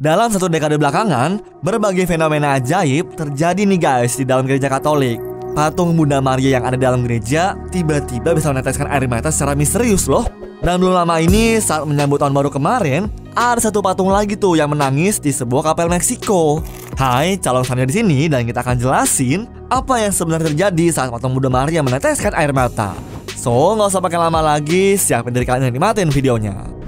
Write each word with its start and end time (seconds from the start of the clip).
Dalam 0.00 0.32
satu 0.32 0.48
dekade 0.48 0.80
belakangan, 0.80 1.60
berbagai 1.60 2.08
fenomena 2.08 2.56
ajaib 2.56 3.20
terjadi 3.20 3.68
nih 3.68 3.76
guys 3.76 4.16
di 4.16 4.24
dalam 4.24 4.48
gereja 4.48 4.72
Katolik. 4.72 5.20
Patung 5.52 5.92
Bunda 5.92 6.24
Maria 6.24 6.56
yang 6.56 6.64
ada 6.64 6.80
dalam 6.80 7.04
gereja 7.04 7.52
tiba-tiba 7.68 8.32
bisa 8.32 8.48
meneteskan 8.48 8.88
air 8.88 9.04
mata 9.04 9.28
secara 9.28 9.52
misterius 9.52 10.08
loh. 10.08 10.24
Dan 10.64 10.80
belum 10.80 10.96
lama 10.96 11.20
ini 11.20 11.60
saat 11.60 11.84
menyambut 11.84 12.16
tahun 12.16 12.32
baru 12.32 12.48
kemarin, 12.48 13.12
ada 13.36 13.60
satu 13.60 13.84
patung 13.84 14.08
lagi 14.08 14.40
tuh 14.40 14.56
yang 14.56 14.72
menangis 14.72 15.20
di 15.20 15.36
sebuah 15.36 15.68
kapel 15.68 15.92
Meksiko. 15.92 16.64
Hai, 16.96 17.36
calon 17.36 17.68
Sania 17.68 17.84
di 17.84 18.00
sini 18.00 18.24
dan 18.24 18.48
kita 18.48 18.64
akan 18.64 18.80
jelasin 18.80 19.44
apa 19.68 20.00
yang 20.00 20.16
sebenarnya 20.16 20.48
terjadi 20.48 20.96
saat 20.96 21.12
patung 21.12 21.36
Bunda 21.36 21.52
Maria 21.52 21.84
meneteskan 21.84 22.32
air 22.40 22.56
mata. 22.56 22.96
So, 23.36 23.76
nggak 23.76 23.92
usah 23.92 24.00
pakai 24.00 24.16
lama 24.16 24.40
lagi, 24.40 24.96
siapin 24.96 25.36
diri 25.36 25.44
kalian 25.44 25.68
nikmatin 25.68 26.08
videonya. 26.08 26.79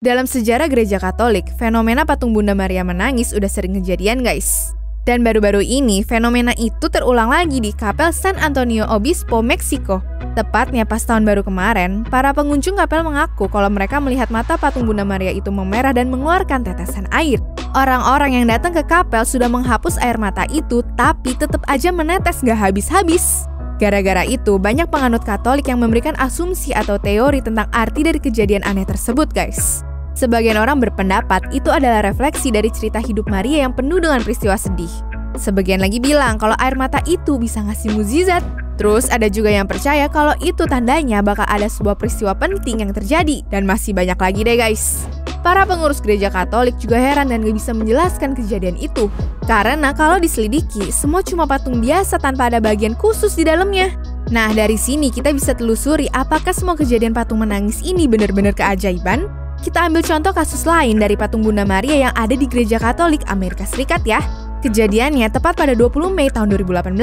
Dalam 0.00 0.24
sejarah 0.24 0.72
gereja 0.72 0.96
Katolik, 0.96 1.44
fenomena 1.60 2.08
patung 2.08 2.32
Bunda 2.32 2.56
Maria 2.56 2.80
menangis 2.80 3.36
udah 3.36 3.52
sering 3.52 3.76
kejadian 3.76 4.24
guys. 4.24 4.72
Dan 5.04 5.20
baru-baru 5.20 5.60
ini, 5.60 6.00
fenomena 6.00 6.56
itu 6.56 6.88
terulang 6.88 7.28
lagi 7.28 7.60
di 7.60 7.68
Kapel 7.68 8.08
San 8.08 8.40
Antonio 8.40 8.88
Obispo, 8.88 9.44
Meksiko. 9.44 10.00
Tepatnya 10.32 10.88
pas 10.88 11.04
tahun 11.04 11.28
baru 11.28 11.44
kemarin, 11.44 12.08
para 12.08 12.32
pengunjung 12.32 12.80
kapel 12.80 13.04
mengaku 13.04 13.44
kalau 13.52 13.68
mereka 13.68 14.00
melihat 14.00 14.32
mata 14.32 14.56
patung 14.56 14.88
Bunda 14.88 15.04
Maria 15.04 15.36
itu 15.36 15.52
memerah 15.52 15.92
dan 15.92 16.08
mengeluarkan 16.08 16.64
tetesan 16.64 17.04
air. 17.12 17.36
Orang-orang 17.76 18.40
yang 18.40 18.48
datang 18.48 18.72
ke 18.72 18.80
kapel 18.88 19.28
sudah 19.28 19.52
menghapus 19.52 20.00
air 20.00 20.16
mata 20.16 20.48
itu, 20.48 20.80
tapi 20.96 21.36
tetap 21.36 21.60
aja 21.68 21.92
menetes 21.92 22.40
gak 22.40 22.56
habis-habis. 22.56 23.44
Gara-gara 23.76 24.24
itu, 24.24 24.56
banyak 24.56 24.88
penganut 24.88 25.28
Katolik 25.28 25.68
yang 25.68 25.84
memberikan 25.84 26.16
asumsi 26.16 26.72
atau 26.72 26.96
teori 26.96 27.44
tentang 27.44 27.68
arti 27.68 28.00
dari 28.00 28.16
kejadian 28.16 28.64
aneh 28.64 28.88
tersebut, 28.88 29.28
guys. 29.36 29.84
Sebagian 30.20 30.60
orang 30.60 30.84
berpendapat 30.84 31.48
itu 31.48 31.72
adalah 31.72 32.04
refleksi 32.04 32.52
dari 32.52 32.68
cerita 32.68 33.00
hidup 33.00 33.24
Maria 33.32 33.64
yang 33.64 33.72
penuh 33.72 34.04
dengan 34.04 34.20
peristiwa 34.20 34.52
sedih. 34.52 34.92
Sebagian 35.40 35.80
lagi 35.80 35.96
bilang 35.96 36.36
kalau 36.36 36.52
air 36.60 36.76
mata 36.76 37.00
itu 37.08 37.40
bisa 37.40 37.64
ngasih 37.64 37.96
mukjizat. 37.96 38.44
Terus 38.76 39.08
ada 39.08 39.32
juga 39.32 39.48
yang 39.48 39.64
percaya 39.64 40.12
kalau 40.12 40.36
itu 40.44 40.68
tandanya 40.68 41.24
bakal 41.24 41.48
ada 41.48 41.64
sebuah 41.72 41.96
peristiwa 41.96 42.36
penting 42.36 42.84
yang 42.84 42.92
terjadi 42.92 43.40
dan 43.48 43.64
masih 43.64 43.96
banyak 43.96 44.20
lagi 44.20 44.40
deh 44.44 44.60
guys. 44.60 45.08
Para 45.40 45.64
pengurus 45.64 46.04
gereja 46.04 46.28
Katolik 46.28 46.76
juga 46.76 47.00
heran 47.00 47.32
dan 47.32 47.40
gak 47.40 47.56
bisa 47.56 47.72
menjelaskan 47.72 48.36
kejadian 48.36 48.76
itu. 48.76 49.08
Karena 49.48 49.96
kalau 49.96 50.20
diselidiki, 50.20 50.92
semua 50.92 51.24
cuma 51.24 51.48
patung 51.48 51.80
biasa 51.80 52.20
tanpa 52.20 52.52
ada 52.52 52.60
bagian 52.60 52.92
khusus 52.92 53.40
di 53.40 53.48
dalamnya. 53.48 53.88
Nah, 54.28 54.52
dari 54.52 54.76
sini 54.76 55.08
kita 55.08 55.32
bisa 55.32 55.56
telusuri 55.56 56.12
apakah 56.12 56.52
semua 56.52 56.76
kejadian 56.76 57.16
patung 57.16 57.40
menangis 57.40 57.80
ini 57.80 58.04
benar-benar 58.04 58.52
keajaiban 58.52 59.39
kita 59.60 59.92
ambil 59.92 60.00
contoh 60.00 60.32
kasus 60.32 60.64
lain 60.64 60.96
dari 60.96 61.20
patung 61.20 61.44
Bunda 61.44 61.68
Maria 61.68 62.08
yang 62.08 62.14
ada 62.16 62.32
di 62.32 62.48
Gereja 62.48 62.80
Katolik 62.80 63.20
Amerika 63.28 63.68
Serikat 63.68 64.00
ya. 64.08 64.24
Kejadiannya 64.64 65.28
tepat 65.28 65.56
pada 65.56 65.76
20 65.76 66.12
Mei 66.12 66.32
tahun 66.32 66.52
2018. 66.56 66.96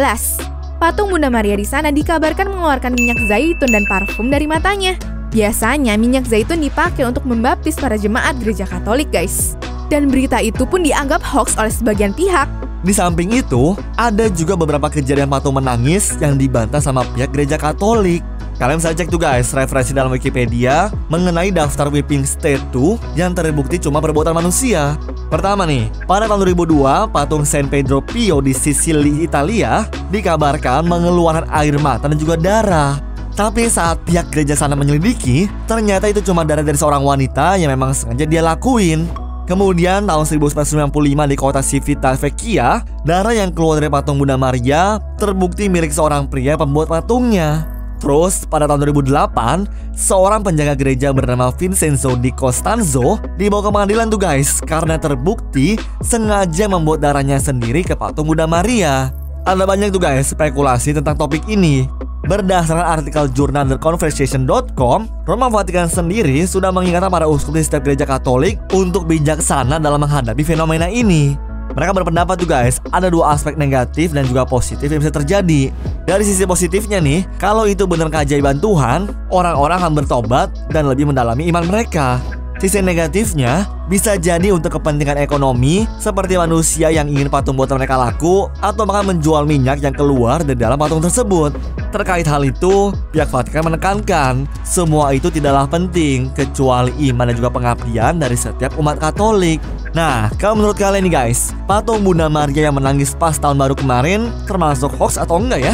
Patung 0.77 1.09
Bunda 1.13 1.29
Maria 1.29 1.57
di 1.57 1.65
sana 1.65 1.89
dikabarkan 1.93 2.49
mengeluarkan 2.49 2.93
minyak 2.97 3.17
zaitun 3.29 3.69
dan 3.69 3.85
parfum 3.85 4.29
dari 4.29 4.45
matanya. 4.49 4.97
Biasanya 5.29 5.97
minyak 6.01 6.25
zaitun 6.25 6.61
dipakai 6.61 7.05
untuk 7.05 7.25
membaptis 7.29 7.77
para 7.77 7.97
jemaat 7.97 8.37
gereja 8.41 8.65
Katolik, 8.65 9.09
guys. 9.13 9.57
Dan 9.89 10.09
berita 10.09 10.41
itu 10.41 10.65
pun 10.65 10.81
dianggap 10.81 11.21
hoax 11.21 11.57
oleh 11.61 11.73
sebagian 11.73 12.13
pihak. 12.13 12.49
Di 12.85 12.93
samping 12.93 13.33
itu, 13.33 13.73
ada 13.97 14.29
juga 14.29 14.53
beberapa 14.53 14.89
kejadian 14.89 15.29
patung 15.29 15.57
menangis 15.57 16.13
yang 16.21 16.37
dibantah 16.37 16.81
sama 16.81 17.05
pihak 17.13 17.33
gereja 17.33 17.57
Katolik. 17.57 18.21
Kalian 18.57 18.81
bisa 18.81 18.89
cek 18.89 19.13
tuh 19.13 19.21
guys 19.21 19.53
referensi 19.53 19.93
dalam 19.93 20.09
Wikipedia 20.09 20.89
mengenai 21.13 21.53
daftar 21.53 21.93
whipping 21.93 22.25
statue 22.25 22.97
yang 23.13 23.37
terbukti 23.37 23.77
cuma 23.77 24.01
perbuatan 24.01 24.33
manusia. 24.33 24.97
Pertama 25.29 25.69
nih, 25.69 25.93
pada 26.09 26.25
tahun 26.25 26.41
2002, 26.57 27.13
patung 27.13 27.45
San 27.45 27.69
Pedro 27.69 28.01
Pio 28.01 28.41
di 28.41 28.57
Sicily, 28.57 29.21
Italia 29.21 29.85
dikabarkan 30.09 30.89
mengeluarkan 30.89 31.45
air 31.53 31.77
mata 31.77 32.09
dan 32.09 32.17
juga 32.17 32.33
darah. 32.33 32.97
Tapi 33.37 33.69
saat 33.69 34.01
pihak 34.09 34.33
gereja 34.33 34.57
sana 34.57 34.73
menyelidiki, 34.73 35.45
ternyata 35.69 36.09
itu 36.09 36.25
cuma 36.25 36.41
darah 36.41 36.65
dari 36.65 36.81
seorang 36.81 37.05
wanita 37.05 37.61
yang 37.61 37.69
memang 37.69 37.93
sengaja 37.93 38.25
dia 38.25 38.41
lakuin. 38.41 39.05
Kemudian 39.45 40.09
tahun 40.09 40.25
1995 40.25 41.29
di 41.29 41.35
kota 41.37 41.61
Civita 41.61 42.17
Vecchia, 42.17 42.81
darah 43.05 43.37
yang 43.37 43.53
keluar 43.53 43.77
dari 43.77 43.93
patung 43.93 44.17
Bunda 44.17 44.33
Maria 44.33 44.97
terbukti 45.21 45.69
milik 45.69 45.93
seorang 45.93 46.25
pria 46.25 46.57
pembuat 46.57 46.89
patungnya. 46.89 47.76
Terus 47.97 48.45
pada 48.45 48.69
tahun 48.69 48.93
2008, 48.93 49.97
seorang 49.97 50.45
penjaga 50.45 50.77
gereja 50.77 51.09
bernama 51.09 51.49
Vincenzo 51.49 52.13
Di 52.13 52.29
Costanzo 52.29 53.17
dibawa 53.41 53.65
ke 53.65 53.69
pengadilan 53.73 54.07
tuh 54.13 54.21
guys 54.21 54.61
karena 54.61 55.01
terbukti 55.01 55.81
sengaja 56.05 56.69
membuat 56.69 57.01
darahnya 57.01 57.41
sendiri 57.41 57.81
ke 57.81 57.97
patung 57.97 58.29
Bunda 58.29 58.45
Maria. 58.45 59.09
Ada 59.49 59.65
banyak 59.65 59.89
tuh 59.89 60.01
guys 60.01 60.29
spekulasi 60.35 60.93
tentang 60.93 61.17
topik 61.17 61.41
ini. 61.49 61.89
Berdasarkan 62.27 62.83
artikel 62.83 63.31
jurnal 63.31 63.71
TheConversation.com, 63.71 64.99
Roma 65.23 65.47
Vatikan 65.47 65.87
sendiri 65.87 66.43
sudah 66.43 66.75
mengingatkan 66.75 67.07
para 67.07 67.23
uskup 67.23 67.55
di 67.55 67.63
setiap 67.63 67.87
gereja 67.87 68.03
Katolik 68.03 68.59
untuk 68.75 69.07
bijaksana 69.07 69.79
dalam 69.79 70.03
menghadapi 70.03 70.43
fenomena 70.43 70.91
ini. 70.91 71.46
Mereka 71.77 71.93
berpendapat 71.93 72.41
tuh 72.41 72.49
guys, 72.49 72.81
ada 72.89 73.05
dua 73.05 73.37
aspek 73.37 73.53
negatif 73.53 74.09
dan 74.09 74.25
juga 74.25 74.49
positif 74.49 74.89
yang 74.89 74.97
bisa 74.97 75.13
terjadi. 75.13 75.69
Dari 76.09 76.23
sisi 76.25 76.41
positifnya 76.49 76.97
nih, 76.97 77.29
kalau 77.37 77.69
itu 77.69 77.85
benar 77.85 78.09
keajaiban 78.09 78.57
Tuhan, 78.57 79.13
orang-orang 79.29 79.85
akan 79.85 79.93
bertobat 79.93 80.49
dan 80.73 80.89
lebih 80.89 81.05
mendalami 81.05 81.45
iman 81.53 81.69
mereka. 81.69 82.17
Sisi 82.57 82.81
negatifnya 82.81 83.69
bisa 83.85 84.17
jadi 84.17 84.49
untuk 84.49 84.81
kepentingan 84.81 85.21
ekonomi 85.21 85.85
seperti 86.01 86.41
manusia 86.41 86.89
yang 86.89 87.05
ingin 87.05 87.29
patung 87.29 87.53
buatan 87.53 87.77
mereka 87.77 87.93
laku 87.93 88.49
atau 88.65 88.81
bahkan 88.81 89.13
menjual 89.13 89.45
minyak 89.45 89.77
yang 89.77 89.93
keluar 89.93 90.41
dari 90.41 90.57
dalam 90.57 90.81
patung 90.81 90.97
tersebut. 90.97 91.53
Terkait 91.93 92.25
hal 92.25 92.41
itu, 92.41 92.89
pihak 93.13 93.29
Vatikan 93.29 93.69
menekankan 93.69 94.49
semua 94.65 95.13
itu 95.13 95.29
tidaklah 95.29 95.69
penting 95.69 96.33
kecuali 96.33 96.89
iman 97.13 97.29
dan 97.29 97.37
juga 97.37 97.53
pengabdian 97.53 98.17
dari 98.17 98.33
setiap 98.33 98.73
umat 98.81 98.97
Katolik. 98.97 99.61
Nah, 99.97 100.29
kalau 100.37 100.61
menurut 100.61 100.77
kalian 100.77 101.09
nih 101.09 101.13
guys, 101.17 101.57
patung 101.65 102.05
Bunda 102.05 102.29
Maria 102.29 102.69
yang 102.69 102.77
menangis 102.77 103.17
pas 103.17 103.33
tahun 103.41 103.57
baru 103.57 103.73
kemarin 103.73 104.29
termasuk 104.45 104.93
hoax 104.93 105.17
atau 105.17 105.41
enggak 105.41 105.73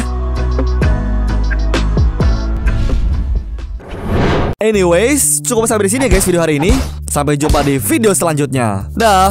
Anyways, 4.64 5.44
cukup 5.44 5.68
sampai 5.68 5.92
di 5.92 6.00
sini 6.00 6.04
guys 6.08 6.24
video 6.24 6.40
hari 6.40 6.56
ini. 6.56 6.72
Sampai 7.04 7.36
jumpa 7.36 7.60
di 7.68 7.76
video 7.76 8.16
selanjutnya. 8.16 8.88
Dah. 8.96 9.28